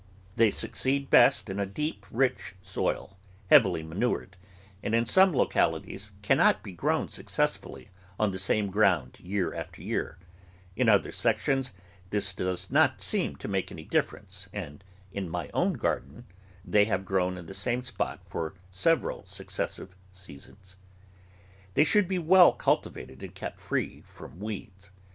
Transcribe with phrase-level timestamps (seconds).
[0.35, 3.19] They THE VEGETABLE GARDEN succeed best in a deep, rich soil,
[3.51, 4.35] heavily manured,
[4.81, 10.17] and in some localities cannot be grown successfully on the same ground year after year;
[10.75, 11.71] in other sec tions
[12.09, 16.25] this does not seem to make any difference, and in my own garden
[16.65, 20.77] they have grown in the same spot for several successive seasons.
[21.75, 24.89] They should be well cultivated and kept free from weeds.